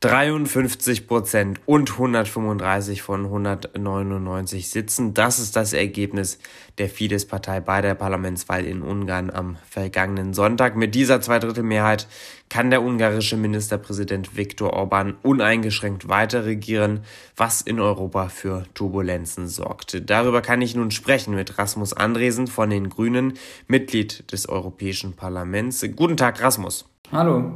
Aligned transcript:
53 0.00 1.06
Prozent 1.06 1.60
und 1.66 1.90
135 1.92 3.02
von 3.02 3.26
199 3.26 4.70
Sitzen. 4.70 5.12
Das 5.12 5.38
ist 5.38 5.56
das 5.56 5.74
Ergebnis 5.74 6.38
der 6.78 6.88
Fidesz-Partei 6.88 7.60
bei 7.60 7.82
der 7.82 7.94
Parlamentswahl 7.94 8.64
in 8.64 8.80
Ungarn 8.80 9.28
am 9.28 9.58
vergangenen 9.68 10.32
Sonntag. 10.32 10.74
Mit 10.74 10.94
dieser 10.94 11.20
Zweidrittelmehrheit 11.20 12.08
kann 12.48 12.70
der 12.70 12.82
ungarische 12.82 13.36
Ministerpräsident 13.36 14.38
Viktor 14.38 14.72
Orban 14.72 15.18
uneingeschränkt 15.22 16.08
weiter 16.08 16.46
regieren, 16.46 17.00
was 17.36 17.60
in 17.60 17.78
Europa 17.78 18.30
für 18.30 18.64
Turbulenzen 18.72 19.48
sorgt. 19.48 20.08
Darüber 20.08 20.40
kann 20.40 20.62
ich 20.62 20.74
nun 20.74 20.92
sprechen 20.92 21.34
mit 21.34 21.58
Rasmus 21.58 21.92
Andresen 21.92 22.46
von 22.46 22.70
den 22.70 22.88
Grünen, 22.88 23.34
Mitglied 23.66 24.32
des 24.32 24.48
Europäischen 24.48 25.12
Parlaments. 25.12 25.84
Guten 25.94 26.16
Tag, 26.16 26.42
Rasmus. 26.42 26.86
Hallo. 27.12 27.52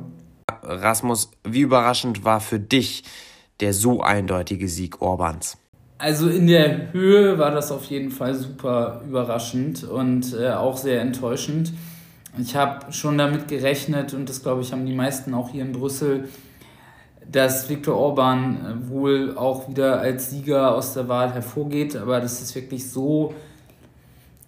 Rasmus, 0.63 1.31
wie 1.45 1.61
überraschend 1.61 2.25
war 2.25 2.41
für 2.41 2.59
dich 2.59 3.05
der 3.61 3.73
so 3.73 4.01
eindeutige 4.01 4.69
Sieg 4.69 5.01
Orbans? 5.01 5.57
Also 5.99 6.29
in 6.29 6.47
der 6.47 6.93
Höhe 6.93 7.39
war 7.39 7.51
das 7.51 7.71
auf 7.71 7.85
jeden 7.85 8.11
Fall 8.11 8.35
super 8.35 9.03
überraschend 9.07 9.85
und 9.85 10.35
äh, 10.35 10.51
auch 10.51 10.77
sehr 10.77 11.01
enttäuschend. 11.01 11.73
Ich 12.37 12.57
habe 12.57 12.93
schon 12.93 13.17
damit 13.17 13.47
gerechnet 13.47 14.13
und 14.13 14.29
das 14.29 14.43
glaube 14.43 14.63
ich 14.63 14.73
haben 14.73 14.87
die 14.87 14.95
meisten 14.95 15.35
auch 15.35 15.51
hier 15.51 15.63
in 15.63 15.73
Brüssel, 15.73 16.29
dass 17.31 17.69
Viktor 17.69 17.97
Orban 17.97 18.57
äh, 18.57 18.91
wohl 18.91 19.37
auch 19.39 19.69
wieder 19.69 20.01
als 20.01 20.31
Sieger 20.31 20.75
aus 20.75 20.95
der 20.95 21.09
Wahl 21.09 21.33
hervorgeht, 21.33 21.97
aber 21.97 22.21
dass 22.21 22.43
es 22.43 22.55
wirklich 22.57 22.91
so 22.91 23.33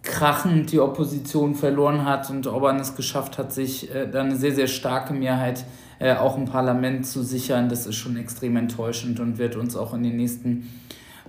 krachend 0.02 0.72
die 0.72 0.80
Opposition 0.80 1.54
verloren 1.54 2.04
hat 2.04 2.28
und 2.28 2.46
Orban 2.48 2.80
es 2.80 2.96
geschafft 2.96 3.38
hat, 3.38 3.52
sich 3.52 3.94
äh, 3.94 4.08
da 4.10 4.20
eine 4.20 4.36
sehr, 4.36 4.54
sehr 4.54 4.66
starke 4.66 5.14
Mehrheit 5.14 5.60
äh, 5.60 5.85
auch 6.00 6.36
im 6.36 6.44
Parlament 6.44 7.06
zu 7.06 7.22
sichern, 7.22 7.68
das 7.68 7.86
ist 7.86 7.96
schon 7.96 8.16
extrem 8.16 8.56
enttäuschend 8.56 9.20
und 9.20 9.38
wird 9.38 9.56
uns 9.56 9.76
auch 9.76 9.94
in 9.94 10.02
den 10.02 10.16
nächsten 10.16 10.68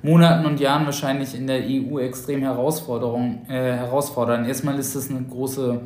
Monaten 0.04 0.46
und 0.46 0.60
Jahren 0.60 0.86
wahrscheinlich 0.86 1.34
in 1.36 1.48
der 1.48 1.62
EU 1.64 2.00
extrem 2.00 2.42
Herausforderung, 2.42 3.46
äh, 3.48 3.74
herausfordern. 3.74 4.46
Erstmal 4.46 4.78
ist 4.78 4.96
es 4.96 5.10
eine 5.10 5.24
große 5.24 5.82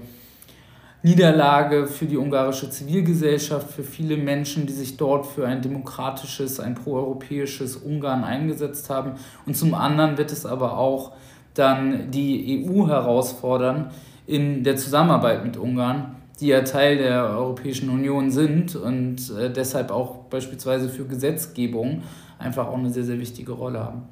Niederlage 1.03 1.87
für 1.87 2.05
die 2.05 2.17
ungarische 2.17 2.69
Zivilgesellschaft, 2.69 3.71
für 3.71 3.83
viele 3.83 4.17
Menschen, 4.17 4.67
die 4.67 4.73
sich 4.73 4.97
dort 4.97 5.25
für 5.25 5.47
ein 5.47 5.61
demokratisches, 5.61 6.59
ein 6.59 6.75
proeuropäisches 6.75 7.77
Ungarn 7.77 8.23
eingesetzt 8.23 8.89
haben. 8.89 9.13
Und 9.45 9.55
zum 9.57 9.73
anderen 9.73 10.17
wird 10.17 10.31
es 10.31 10.45
aber 10.45 10.77
auch 10.77 11.13
dann 11.53 12.11
die 12.11 12.65
EU 12.67 12.87
herausfordern 12.87 13.91
in 14.27 14.63
der 14.63 14.77
Zusammenarbeit 14.77 15.43
mit 15.43 15.57
Ungarn, 15.57 16.17
die 16.41 16.47
ja 16.47 16.61
Teil 16.61 16.97
der 16.97 17.29
Europäischen 17.29 17.89
Union 17.89 18.31
sind 18.31 18.75
und 18.75 19.31
äh, 19.37 19.51
deshalb 19.51 19.91
auch 19.91 20.25
beispielsweise 20.25 20.89
für 20.89 21.05
Gesetzgebung 21.05 22.03
einfach 22.39 22.67
auch 22.67 22.77
eine 22.77 22.89
sehr, 22.89 23.03
sehr 23.03 23.19
wichtige 23.19 23.51
Rolle 23.51 23.79
haben. 23.79 24.03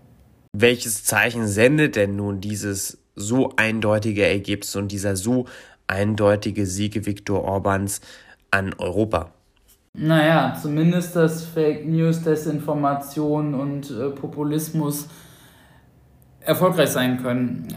Welches 0.54 1.04
Zeichen 1.04 1.48
sendet 1.48 1.96
denn 1.96 2.16
nun 2.16 2.40
dieses 2.40 3.00
so 3.16 3.54
eindeutige 3.58 4.26
Ergebnis 4.26 4.76
und 4.76 4.92
dieser 4.92 5.16
so 5.16 5.46
eindeutige 5.88 6.66
Siege 6.66 7.06
Viktor 7.06 7.44
Orbans 7.44 8.02
an 8.52 8.74
Europa? 8.78 9.32
Naja, 9.94 10.56
zumindest 10.62 11.16
dass 11.16 11.44
Fake 11.46 11.88
News, 11.88 12.22
Desinformation 12.22 13.56
und 13.56 13.90
äh, 13.90 14.10
Populismus 14.12 15.08
erfolgreich 16.42 16.90
sein 16.90 17.22
können. 17.22 17.68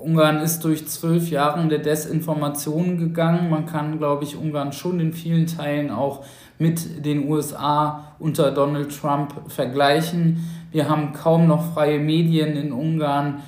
Ungarn 0.00 0.40
ist 0.40 0.64
durch 0.64 0.86
zwölf 0.86 1.30
Jahre 1.30 1.66
der 1.68 1.78
Desinformation 1.78 2.98
gegangen. 2.98 3.50
Man 3.50 3.66
kann, 3.66 3.98
glaube 3.98 4.24
ich, 4.24 4.36
Ungarn 4.36 4.72
schon 4.72 5.00
in 5.00 5.12
vielen 5.12 5.46
Teilen 5.46 5.90
auch 5.90 6.24
mit 6.58 7.04
den 7.04 7.28
USA 7.28 8.14
unter 8.18 8.50
Donald 8.50 8.96
Trump 8.96 9.34
vergleichen. 9.48 10.48
Wir 10.70 10.88
haben 10.88 11.12
kaum 11.12 11.46
noch 11.46 11.72
freie 11.72 11.98
Medien 11.98 12.56
in 12.56 12.72
Ungarn. 12.72 13.42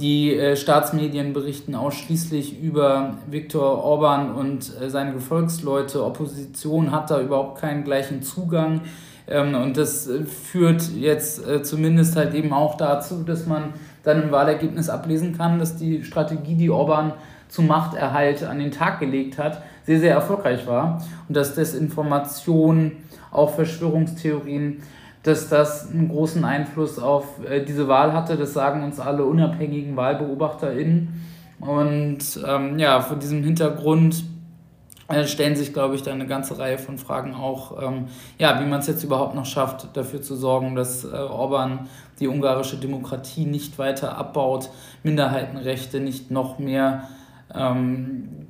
Die 0.00 0.34
äh, 0.34 0.56
Staatsmedien 0.56 1.34
berichten 1.34 1.74
ausschließlich 1.74 2.58
über 2.58 3.18
Viktor 3.30 3.84
Orban 3.84 4.32
und 4.32 4.72
äh, 4.80 4.88
seine 4.88 5.12
Gefolgsleute. 5.12 6.02
Opposition 6.02 6.90
hat 6.90 7.10
da 7.10 7.20
überhaupt 7.20 7.60
keinen 7.60 7.84
gleichen 7.84 8.22
Zugang. 8.22 8.80
Ähm, 9.28 9.54
und 9.54 9.76
das 9.76 10.08
äh, 10.08 10.24
führt 10.24 10.88
jetzt 10.96 11.46
äh, 11.46 11.62
zumindest 11.62 12.16
halt 12.16 12.32
eben 12.32 12.54
auch 12.54 12.78
dazu, 12.78 13.22
dass 13.24 13.46
man 13.46 13.74
dann 14.02 14.22
im 14.22 14.32
Wahlergebnis 14.32 14.88
ablesen 14.88 15.36
kann, 15.36 15.58
dass 15.58 15.76
die 15.76 16.02
Strategie, 16.02 16.54
die 16.54 16.70
Orban 16.70 17.12
zum 17.48 17.66
Machterhalt 17.66 18.42
an 18.42 18.58
den 18.58 18.70
Tag 18.70 19.00
gelegt 19.00 19.36
hat, 19.36 19.62
sehr, 19.84 20.00
sehr 20.00 20.14
erfolgreich 20.14 20.66
war 20.66 21.04
und 21.28 21.36
dass 21.36 21.54
Desinformation, 21.54 22.92
auch 23.30 23.54
Verschwörungstheorien, 23.54 24.82
dass 25.22 25.48
das 25.48 25.90
einen 25.90 26.08
großen 26.08 26.44
Einfluss 26.44 26.98
auf 26.98 27.44
äh, 27.44 27.64
diese 27.64 27.88
Wahl 27.88 28.12
hatte. 28.12 28.36
Das 28.36 28.52
sagen 28.52 28.82
uns 28.82 28.98
alle 29.00 29.24
unabhängigen 29.24 29.96
WahlbeobachterInnen. 29.96 31.22
Und 31.60 32.40
ähm, 32.46 32.78
ja, 32.78 33.00
vor 33.00 33.18
diesem 33.18 33.44
Hintergrund 33.44 34.24
äh, 35.08 35.26
stellen 35.26 35.56
sich, 35.56 35.72
glaube 35.72 35.94
ich, 35.94 36.02
da 36.02 36.12
eine 36.12 36.26
ganze 36.26 36.58
Reihe 36.58 36.78
von 36.78 36.96
Fragen 36.96 37.34
auch, 37.34 37.82
ähm, 37.82 38.06
ja, 38.38 38.60
wie 38.60 38.66
man 38.66 38.80
es 38.80 38.86
jetzt 38.86 39.04
überhaupt 39.04 39.34
noch 39.34 39.44
schafft, 39.44 39.88
dafür 39.94 40.22
zu 40.22 40.36
sorgen, 40.36 40.74
dass 40.74 41.04
äh, 41.04 41.08
Orban 41.08 41.88
die 42.18 42.28
ungarische 42.28 42.76
Demokratie 42.76 43.44
nicht 43.44 43.78
weiter 43.78 44.16
abbaut, 44.16 44.70
Minderheitenrechte 45.02 46.00
nicht 46.00 46.30
noch 46.30 46.58
mehr 46.58 47.08
ähm, 47.54 48.46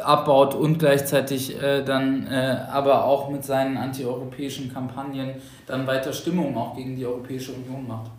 abbaut 0.00 0.54
und 0.54 0.78
gleichzeitig 0.78 1.60
äh, 1.60 1.82
dann 1.82 2.26
äh, 2.26 2.64
aber 2.70 3.04
auch 3.04 3.30
mit 3.30 3.44
seinen 3.44 3.76
antieuropäischen 3.76 4.72
Kampagnen 4.72 5.34
dann 5.66 5.86
weiter 5.86 6.12
Stimmung 6.12 6.56
auch 6.56 6.76
gegen 6.76 6.96
die 6.96 7.06
Europäische 7.06 7.52
Union 7.52 7.86
macht. 7.86 8.10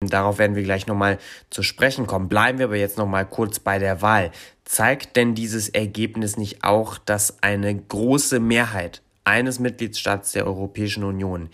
Darauf 0.00 0.38
werden 0.38 0.56
wir 0.56 0.62
gleich 0.62 0.86
nochmal 0.86 1.18
zu 1.50 1.62
sprechen 1.62 2.06
kommen. 2.06 2.28
Bleiben 2.28 2.58
wir 2.58 2.66
aber 2.66 2.76
jetzt 2.76 2.98
nochmal 2.98 3.26
kurz 3.26 3.60
bei 3.60 3.78
der 3.78 4.02
Wahl. 4.02 4.30
Zeigt 4.64 5.16
denn 5.16 5.34
dieses 5.34 5.68
Ergebnis 5.68 6.36
nicht 6.36 6.64
auch, 6.64 6.98
dass 6.98 7.42
eine 7.42 7.74
große 7.74 8.40
Mehrheit 8.40 9.02
eines 9.24 9.58
Mitgliedstaats 9.58 10.32
der 10.32 10.46
Europäischen 10.46 11.04
Union 11.04 11.48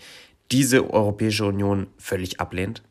diese 0.51 0.91
Europäische 0.91 1.45
Union 1.45 1.87
völlig 1.97 2.39
ablehnt? 2.39 2.81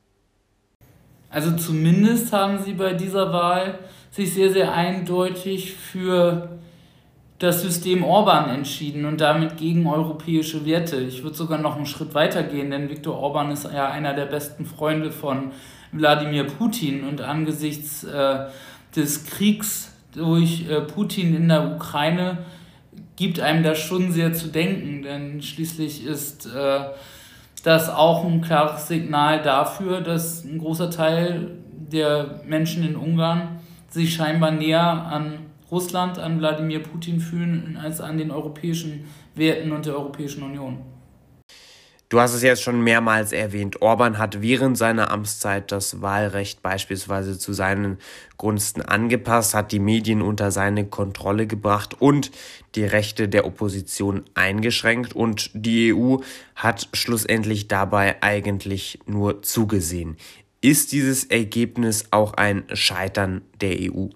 Also 1.31 1.57
zumindest 1.57 2.33
haben 2.33 2.63
sie 2.63 2.73
bei 2.73 2.95
dieser 2.95 3.33
Wahl 3.33 3.81
sich 4.11 4.33
sehr, 4.33 4.53
sehr 4.53 4.73
eindeutig 4.73 5.75
für 5.75 6.59
das 7.39 7.63
System 7.63 8.03
Orban 8.03 8.51
entschieden 8.51 9.05
und 9.05 9.21
damit 9.21 9.57
gegen 9.57 9.87
europäische 9.87 10.67
Werte. 10.67 10.97
Ich 10.97 11.23
würde 11.23 11.37
sogar 11.37 11.59
noch 11.59 11.77
einen 11.77 11.87
Schritt 11.87 12.15
weiter 12.15 12.43
gehen, 12.43 12.71
denn 12.71 12.91
Viktor 12.91 13.17
Orban 13.17 13.51
ist 13.51 13.65
ja 13.65 13.89
einer 13.91 14.15
der 14.15 14.27
besten 14.27 14.67
Freunde 14.67 15.13
von 15.13 15.53
Wladimir 15.93 16.45
Putin 16.45 17.05
und 17.05 17.21
angesichts 17.21 18.03
äh, 18.05 18.47
des 18.95 19.25
Kriegs 19.27 19.93
durch 20.13 20.69
äh, 20.69 20.81
Putin 20.81 21.35
in 21.35 21.49
der 21.49 21.77
Ukraine 21.77 22.39
gibt 23.17 23.41
einem 23.41 23.63
das 23.63 23.79
schon 23.79 24.13
sehr 24.13 24.33
zu 24.33 24.49
denken, 24.49 25.03
denn 25.03 25.43
schließlich 25.43 26.05
ist 26.07 26.47
äh, 26.47 26.81
das 27.65 27.89
auch 27.89 28.25
ein 28.25 28.41
klares 28.41 28.89
Signal 28.89 29.43
dafür, 29.43 30.01
dass 30.01 30.45
ein 30.45 30.59
großer 30.59 30.91
Teil 30.91 31.51
der 31.93 32.41
Menschen 32.47 32.85
in 32.85 32.97
Ungarn 32.97 33.59
sich 33.89 34.15
scheinbar 34.15 34.53
näher 34.53 34.83
an 34.83 35.48
Russland, 35.71 36.19
an 36.19 36.39
Wladimir 36.39 36.83
Putin 36.83 37.21
fühlen, 37.21 37.79
als 37.81 38.01
an 38.01 38.19
den 38.19 38.31
europäischen 38.31 39.05
Werten 39.35 39.73
und 39.73 39.87
der 39.87 39.95
Europäischen 39.95 40.43
Union. 40.43 40.79
Du 42.11 42.21
hast 42.21 42.33
es 42.33 42.43
jetzt 42.43 42.63
schon 42.63 42.81
mehrmals 42.81 43.33
erwähnt. 43.33 43.83
Orban 43.83 44.17
hat 44.17 44.41
während 44.41 44.79
seiner 44.79 45.11
Amtszeit 45.11 45.71
das 45.71 46.01
Wahlrecht 46.01 46.63
beispielsweise 46.63 47.39
zu 47.39 47.53
seinen 47.53 47.99
Gunsten 48.39 48.81
angepasst, 48.81 49.53
hat 49.53 49.73
die 49.73 49.79
Medien 49.79 50.23
unter 50.23 50.51
seine 50.51 50.87
Kontrolle 50.87 51.47
gebracht 51.47 52.01
und 52.01 52.31
die 52.77 52.85
Rechte 52.85 53.29
der 53.29 53.45
Opposition 53.45 54.25
eingeschränkt. 54.33 55.15
Und 55.15 55.51
die 55.53 55.93
EU 55.93 56.17
hat 56.55 56.89
schlussendlich 56.95 57.69
dabei 57.69 58.23
eigentlich 58.23 59.01
nur 59.05 59.43
zugesehen. 59.43 60.17
Ist 60.63 60.93
dieses 60.93 61.25
Ergebnis 61.25 62.07
auch 62.11 62.33
ein 62.33 62.65
Scheitern 62.73 63.43
der 63.61 63.77
EU? 63.83 64.09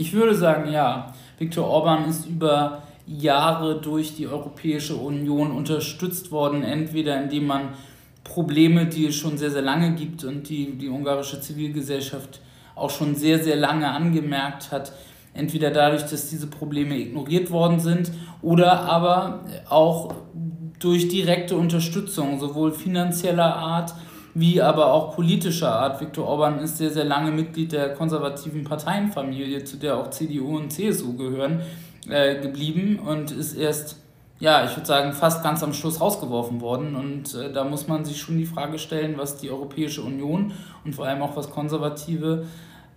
Ich 0.00 0.14
würde 0.14 0.34
sagen, 0.34 0.72
ja. 0.72 1.12
Viktor 1.36 1.66
Orban 1.66 2.08
ist 2.08 2.24
über 2.24 2.84
Jahre 3.06 3.82
durch 3.82 4.16
die 4.16 4.26
Europäische 4.26 4.96
Union 4.96 5.50
unterstützt 5.50 6.32
worden, 6.32 6.62
entweder 6.62 7.22
indem 7.22 7.46
man 7.46 7.74
Probleme, 8.24 8.86
die 8.86 9.04
es 9.08 9.16
schon 9.16 9.36
sehr, 9.36 9.50
sehr 9.50 9.60
lange 9.60 9.94
gibt 9.94 10.24
und 10.24 10.48
die 10.48 10.78
die 10.78 10.88
ungarische 10.88 11.42
Zivilgesellschaft 11.42 12.40
auch 12.76 12.88
schon 12.88 13.14
sehr, 13.14 13.44
sehr 13.44 13.56
lange 13.56 13.90
angemerkt 13.90 14.72
hat, 14.72 14.92
entweder 15.34 15.70
dadurch, 15.70 16.04
dass 16.04 16.30
diese 16.30 16.46
Probleme 16.46 16.96
ignoriert 16.96 17.50
worden 17.50 17.78
sind 17.78 18.10
oder 18.40 18.80
aber 18.80 19.44
auch 19.68 20.14
durch 20.78 21.08
direkte 21.08 21.56
Unterstützung, 21.56 22.40
sowohl 22.40 22.72
finanzieller 22.72 23.54
Art 23.54 23.92
wie 24.34 24.62
aber 24.62 24.92
auch 24.92 25.14
politischer 25.14 25.72
Art. 25.72 26.00
Viktor 26.00 26.26
Orban 26.26 26.60
ist 26.60 26.78
sehr, 26.78 26.90
sehr 26.90 27.04
lange 27.04 27.30
Mitglied 27.30 27.72
der 27.72 27.94
konservativen 27.94 28.64
Parteienfamilie, 28.64 29.64
zu 29.64 29.76
der 29.76 29.96
auch 29.96 30.10
CDU 30.10 30.56
und 30.56 30.70
CSU 30.70 31.16
gehören, 31.16 31.60
äh, 32.08 32.40
geblieben 32.40 32.98
und 32.98 33.30
ist 33.30 33.54
erst 33.54 33.96
ja, 34.40 34.64
ich 34.64 34.74
würde 34.74 34.86
sagen, 34.86 35.12
fast 35.12 35.42
ganz 35.42 35.62
am 35.62 35.74
Schluss 35.74 36.00
rausgeworfen 36.00 36.62
worden. 36.62 36.96
Und 36.96 37.34
äh, 37.34 37.52
da 37.52 37.62
muss 37.62 37.86
man 37.86 38.06
sich 38.06 38.18
schon 38.18 38.38
die 38.38 38.46
Frage 38.46 38.78
stellen, 38.78 39.18
was 39.18 39.36
die 39.36 39.50
Europäische 39.50 40.02
Union 40.02 40.52
und 40.82 40.94
vor 40.94 41.06
allem 41.06 41.20
auch 41.20 41.36
was 41.36 41.50
Konservative 41.50 42.46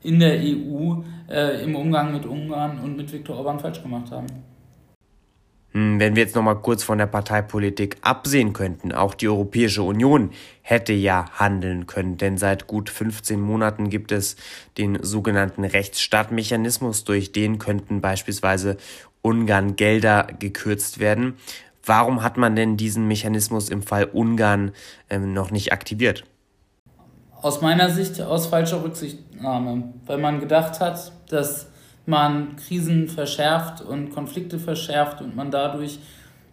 in 0.02 0.20
der 0.20 0.40
EU 0.40 1.02
äh, 1.30 1.64
im 1.64 1.76
Umgang 1.76 2.14
mit 2.14 2.26
Ungarn 2.26 2.80
und 2.80 2.96
mit 2.96 3.12
Viktor 3.12 3.38
Orban 3.38 3.60
falsch 3.60 3.84
gemacht 3.84 4.10
haben. 4.12 4.28
Hm, 5.74 6.00
wenn 6.00 6.16
wir 6.16 6.24
jetzt 6.24 6.36
noch 6.36 6.44
mal 6.44 6.56
kurz 6.56 6.84
von 6.84 7.00
der 7.00 7.08
Parteipolitik 7.08 7.98
absehen 8.02 8.54
könnten, 8.54 8.92
auch 8.92 9.16
die 9.16 9.28
Europäische 9.28 9.82
Union 9.82 10.30
hätte 10.62 10.94
ja 10.94 11.26
handeln 11.34 11.88
können, 11.88 12.18
denn 12.18 12.38
seit 12.38 12.68
gut 12.68 12.90
15 12.90 13.42
Monaten 13.42 13.90
gibt 13.90 14.12
es 14.12 14.36
den 14.78 15.04
sogenannten 15.04 15.64
Rechtsstaatmechanismus, 15.64 17.04
durch 17.06 17.32
den 17.32 17.58
könnten 17.58 18.02
beispielsweise 18.02 18.78
Ungarn 19.24 19.76
Gelder 19.76 20.28
gekürzt 20.38 21.00
werden. 21.00 21.38
Warum 21.86 22.22
hat 22.22 22.38
man 22.38 22.56
denn 22.56 22.78
diesen 22.78 23.08
Mechanismus 23.08 23.70
im 23.70 23.82
Fall 23.82 24.06
Ungarn 24.06 24.72
ähm, 25.10 25.34
noch 25.34 25.50
nicht 25.50 25.74
aktiviert? 25.74 26.24
Aus 27.42 27.62
meiner 27.62 27.90
Sicht 27.90 28.22
aus 28.22 28.48
falscher 28.48 28.84
Rücksichtnahme, 28.84 29.94
weil 30.06 30.18
man 30.18 30.40
gedacht 30.40 30.80
hat, 30.80 31.12
dass 31.30 31.68
man 32.06 32.56
Krisen 32.56 33.08
verschärft 33.08 33.82
und 33.82 34.10
Konflikte 34.10 34.60
verschärft 34.60 35.22
und 35.22 35.36
man 35.36 35.52
dadurch 35.52 36.00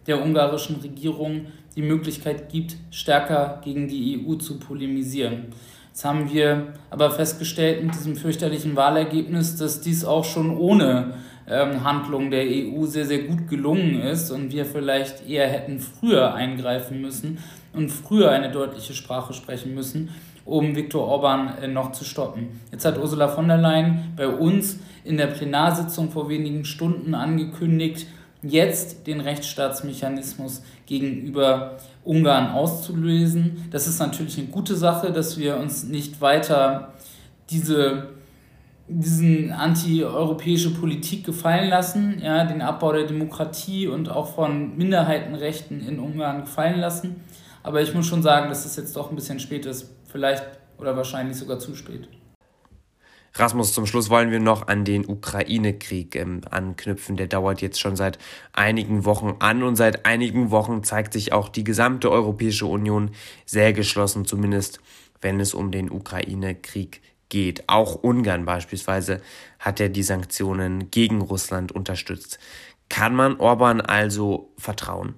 der 0.07 0.21
ungarischen 0.21 0.77
Regierung 0.77 1.47
die 1.75 1.81
Möglichkeit 1.81 2.49
gibt, 2.49 2.75
stärker 2.89 3.61
gegen 3.63 3.87
die 3.87 4.25
EU 4.25 4.35
zu 4.35 4.59
polemisieren. 4.59 5.47
Jetzt 5.89 6.05
haben 6.05 6.31
wir 6.31 6.73
aber 6.89 7.11
festgestellt 7.11 7.83
mit 7.83 7.93
diesem 7.93 8.15
fürchterlichen 8.15 8.75
Wahlergebnis, 8.75 9.57
dass 9.57 9.81
dies 9.81 10.05
auch 10.05 10.23
schon 10.23 10.57
ohne 10.57 11.15
ähm, 11.47 11.83
Handlung 11.83 12.31
der 12.31 12.45
EU 12.45 12.85
sehr, 12.85 13.05
sehr 13.05 13.23
gut 13.23 13.47
gelungen 13.47 14.01
ist 14.01 14.31
und 14.31 14.51
wir 14.51 14.65
vielleicht 14.65 15.27
eher 15.27 15.47
hätten 15.47 15.79
früher 15.79 16.33
eingreifen 16.33 17.01
müssen 17.01 17.39
und 17.73 17.89
früher 17.89 18.31
eine 18.31 18.51
deutliche 18.51 18.93
Sprache 18.93 19.33
sprechen 19.33 19.73
müssen, 19.73 20.09
um 20.45 20.75
Viktor 20.75 21.07
Orban 21.07 21.57
äh, 21.61 21.67
noch 21.67 21.91
zu 21.91 22.03
stoppen. 22.03 22.59
Jetzt 22.71 22.85
hat 22.85 22.97
Ursula 22.97 23.27
von 23.27 23.47
der 23.47 23.57
Leyen 23.57 24.13
bei 24.15 24.27
uns 24.27 24.79
in 25.03 25.17
der 25.17 25.27
Plenarsitzung 25.27 26.11
vor 26.11 26.29
wenigen 26.29 26.65
Stunden 26.65 27.15
angekündigt, 27.15 28.07
jetzt 28.43 29.05
den 29.07 29.21
Rechtsstaatsmechanismus 29.21 30.63
gegenüber 30.85 31.77
Ungarn 32.03 32.51
auszulösen. 32.51 33.67
Das 33.71 33.87
ist 33.87 33.99
natürlich 33.99 34.37
eine 34.37 34.47
gute 34.47 34.75
Sache, 34.75 35.11
dass 35.11 35.37
wir 35.37 35.57
uns 35.57 35.83
nicht 35.83 36.21
weiter 36.21 36.93
diese 37.49 38.09
diesen 38.99 39.51
anti-europäische 39.51 40.73
Politik 40.73 41.25
gefallen 41.25 41.69
lassen, 41.69 42.19
ja, 42.21 42.43
den 42.43 42.61
Abbau 42.61 42.91
der 42.91 43.05
Demokratie 43.05 43.87
und 43.87 44.09
auch 44.09 44.35
von 44.35 44.77
Minderheitenrechten 44.77 45.87
in 45.87 45.99
Ungarn 45.99 46.41
gefallen 46.41 46.79
lassen. 46.79 47.23
Aber 47.63 47.81
ich 47.81 47.93
muss 47.93 48.07
schon 48.07 48.21
sagen, 48.21 48.49
dass 48.49 48.65
es 48.65 48.75
jetzt 48.75 48.95
doch 48.95 49.09
ein 49.09 49.15
bisschen 49.15 49.39
spät 49.39 49.65
ist. 49.65 49.95
Vielleicht 50.07 50.43
oder 50.77 50.97
wahrscheinlich 50.97 51.37
sogar 51.37 51.59
zu 51.59 51.75
spät. 51.75 52.09
Rasmus, 53.33 53.71
zum 53.71 53.85
Schluss 53.85 54.09
wollen 54.09 54.29
wir 54.29 54.41
noch 54.41 54.67
an 54.67 54.83
den 54.83 55.07
Ukraine-Krieg 55.07 56.17
ähm, 56.17 56.41
anknüpfen. 56.49 57.15
Der 57.15 57.27
dauert 57.27 57.61
jetzt 57.61 57.79
schon 57.79 57.95
seit 57.95 58.19
einigen 58.51 59.05
Wochen 59.05 59.37
an 59.39 59.63
und 59.63 59.77
seit 59.77 60.05
einigen 60.05 60.51
Wochen 60.51 60.83
zeigt 60.83 61.13
sich 61.13 61.31
auch 61.31 61.47
die 61.47 61.63
gesamte 61.63 62.11
Europäische 62.11 62.65
Union 62.65 63.11
sehr 63.45 63.71
geschlossen, 63.71 64.25
zumindest 64.25 64.81
wenn 65.21 65.39
es 65.39 65.53
um 65.53 65.71
den 65.71 65.89
Ukraine-Krieg 65.89 66.91
geht. 66.91 67.10
Auch 67.67 67.95
Ungarn 67.95 68.45
beispielsweise 68.45 69.21
hat 69.59 69.79
ja 69.79 69.87
die 69.87 70.03
Sanktionen 70.03 70.91
gegen 70.91 71.21
Russland 71.21 71.71
unterstützt. 71.71 72.39
Kann 72.89 73.15
man 73.15 73.39
Orban 73.39 73.79
also 73.79 74.51
vertrauen? 74.57 75.15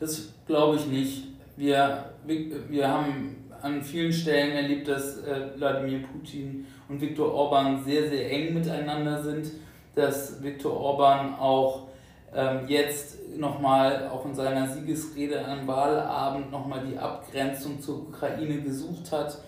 Das 0.00 0.32
glaube 0.46 0.76
ich 0.76 0.86
nicht. 0.86 1.24
Wir, 1.56 2.12
wir 2.26 2.88
haben 2.88 3.36
an 3.62 3.82
vielen 3.82 4.12
Stellen 4.12 4.52
erlebt, 4.52 4.88
dass 4.88 5.18
äh, 5.18 5.50
Wladimir 5.56 6.00
Putin 6.00 6.66
und 6.88 7.00
Viktor 7.00 7.32
Orban 7.32 7.84
sehr, 7.84 8.08
sehr 8.08 8.30
eng 8.30 8.54
miteinander 8.54 9.22
sind, 9.22 9.52
dass 9.94 10.42
Viktor 10.42 10.72
Orban 10.72 11.34
auch 11.36 11.86
ähm, 12.34 12.66
jetzt 12.66 13.18
nochmal, 13.36 14.08
auch 14.08 14.24
in 14.24 14.34
seiner 14.34 14.66
Siegesrede 14.68 15.44
am 15.44 15.66
Wahlabend, 15.66 16.50
nochmal 16.50 16.82
die 16.86 16.98
Abgrenzung 16.98 17.80
zur 17.80 18.08
Ukraine 18.08 18.60
gesucht 18.60 19.12
hat. 19.12 19.38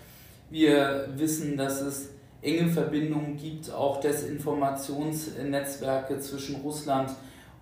Wir 0.54 1.10
wissen, 1.16 1.56
dass 1.56 1.80
es 1.80 2.10
enge 2.40 2.68
Verbindungen 2.68 3.36
gibt, 3.36 3.72
auch 3.72 3.98
Desinformationsnetzwerke 3.98 6.20
zwischen 6.20 6.60
Russland 6.60 7.10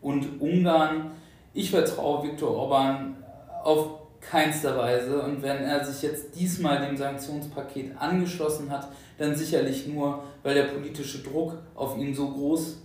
und 0.03 0.43
Ungarn. 0.43 1.13
Ich 1.55 1.71
vertraue 1.71 2.25
Viktor 2.25 2.55
Orban 2.55 3.17
auf 3.65 3.93
keinster 4.21 4.77
Weise. 4.77 5.23
Und 5.23 5.41
wenn 5.41 5.65
er 5.65 5.83
sich 5.83 6.03
jetzt 6.03 6.39
diesmal 6.39 6.87
dem 6.87 6.99
Sanktionspaket 6.99 7.93
angeschlossen 7.99 8.71
hat, 8.71 8.89
dann 9.17 9.35
sicherlich 9.35 9.87
nur, 9.87 10.25
weil 10.43 10.55
der 10.55 10.65
politische 10.65 11.23
Druck 11.23 11.55
auf 11.75 11.97
ihn 11.97 12.15
so 12.15 12.29
groß 12.29 12.77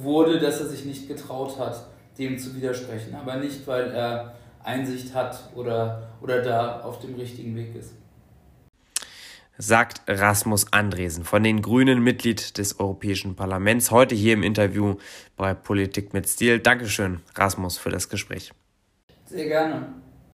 wurde, 0.00 0.40
dass 0.40 0.58
er 0.58 0.66
sich 0.66 0.84
nicht 0.84 1.06
getraut 1.06 1.56
hat, 1.56 1.86
dem 2.18 2.36
zu 2.36 2.56
widersprechen. 2.56 3.14
Aber 3.14 3.36
nicht, 3.36 3.64
weil 3.68 3.92
er 3.92 4.34
Einsicht 4.64 5.14
hat 5.14 5.38
oder, 5.54 6.08
oder 6.20 6.42
da 6.42 6.80
auf 6.80 6.98
dem 6.98 7.14
richtigen 7.14 7.54
Weg 7.54 7.76
ist. 7.76 7.92
Sagt 9.58 10.02
Rasmus 10.06 10.72
Andresen 10.72 11.24
von 11.24 11.42
den 11.42 11.62
Grünen, 11.62 12.02
Mitglied 12.02 12.58
des 12.58 12.78
Europäischen 12.78 13.36
Parlaments, 13.36 13.90
heute 13.90 14.14
hier 14.14 14.34
im 14.34 14.42
Interview 14.42 14.96
bei 15.36 15.54
Politik 15.54 16.12
mit 16.12 16.28
Stil. 16.28 16.58
Dankeschön, 16.58 17.20
Rasmus, 17.34 17.78
für 17.78 17.90
das 17.90 18.08
Gespräch. 18.10 18.52
Sehr 19.24 19.46
gerne. 19.46 19.94